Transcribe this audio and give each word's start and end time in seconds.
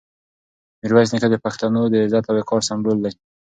میرویس 0.81 1.09
نیکه 1.13 1.29
د 1.31 1.35
پښتنو 1.45 1.81
د 1.87 1.93
عزت 2.03 2.23
او 2.29 2.35
وقار 2.39 2.61
سمبول 2.69 2.97
دی. 3.03 3.11